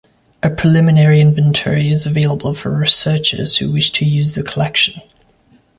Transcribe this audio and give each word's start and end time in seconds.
A 0.41 0.49
preliminary 0.49 1.21
inventory 1.21 1.89
is 1.91 2.07
available 2.07 2.55
for 2.55 2.75
researchers 2.75 3.57
who 3.57 3.71
wish 3.71 3.91
to 3.91 4.03
use 4.03 4.33
the 4.33 4.41
collection. 4.41 4.99